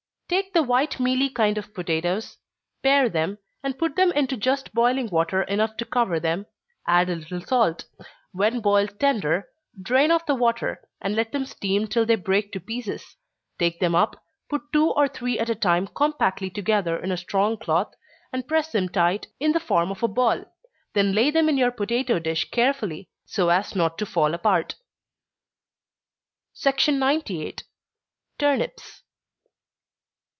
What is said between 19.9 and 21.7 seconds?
of a ball then lay them in